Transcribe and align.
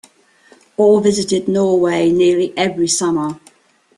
Ore 0.77 0.99
visited 0.99 1.47
Norway 1.47 2.09
nearly 2.09 2.57
every 2.57 2.87
summer. 2.87 3.39